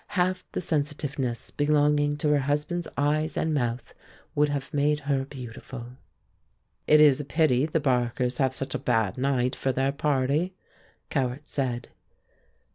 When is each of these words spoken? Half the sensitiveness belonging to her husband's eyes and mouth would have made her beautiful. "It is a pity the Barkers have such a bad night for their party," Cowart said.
Half 0.17 0.43
the 0.53 0.61
sensitiveness 0.61 1.51
belonging 1.51 2.17
to 2.17 2.29
her 2.29 2.39
husband's 2.39 2.87
eyes 2.97 3.37
and 3.37 3.53
mouth 3.53 3.93
would 4.33 4.49
have 4.49 4.73
made 4.73 5.01
her 5.01 5.25
beautiful. 5.25 5.91
"It 6.87 6.99
is 6.99 7.19
a 7.19 7.23
pity 7.23 7.67
the 7.67 7.79
Barkers 7.79 8.39
have 8.39 8.55
such 8.55 8.73
a 8.73 8.79
bad 8.79 9.15
night 9.15 9.55
for 9.55 9.71
their 9.71 9.91
party," 9.91 10.55
Cowart 11.11 11.47
said. 11.47 11.89